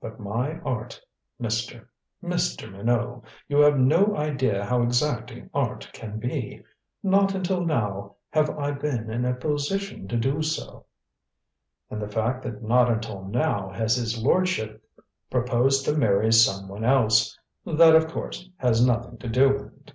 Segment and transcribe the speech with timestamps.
[0.00, 0.98] But my art
[1.38, 1.84] Mr.
[2.24, 2.72] Mr.
[2.72, 6.62] Minot you have no idea how exacting art can be.
[7.02, 10.86] Not until now have I been in a position to do so."
[11.90, 14.82] "And the fact that not until now has his lordship
[15.30, 19.92] proposed to marry some one else that of course has nothing to do with it?"